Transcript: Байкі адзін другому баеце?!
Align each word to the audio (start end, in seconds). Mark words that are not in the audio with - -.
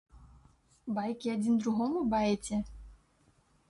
Байкі 0.95 1.33
адзін 1.35 1.61
другому 1.61 1.99
баеце?! 2.17 2.55